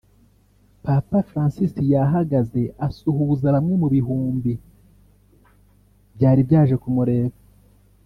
[0.85, 4.53] Papa Francis yahagaze asuhuza bamwe mu bihumbi
[6.15, 7.37] byari byaje kumureba